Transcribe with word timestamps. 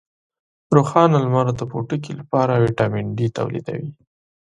روښانه 0.75 1.17
لمر 1.25 1.47
د 1.57 1.61
پوټکي 1.71 2.11
لپاره 2.19 2.61
ویټامین 2.63 3.05
ډي 3.17 3.27
تولیدوي. 3.37 3.91